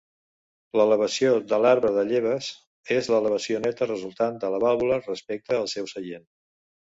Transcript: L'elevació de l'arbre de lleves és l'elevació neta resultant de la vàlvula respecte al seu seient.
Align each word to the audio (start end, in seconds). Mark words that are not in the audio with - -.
L'elevació 0.79 1.33
de 1.51 1.59
l'arbre 1.65 1.91
de 1.97 2.05
lleves 2.11 2.47
és 2.95 3.11
l'elevació 3.15 3.61
neta 3.67 3.89
resultant 3.91 4.41
de 4.45 4.51
la 4.55 4.63
vàlvula 4.65 4.99
respecte 5.05 5.59
al 5.61 5.71
seu 5.77 5.93
seient. 5.95 6.27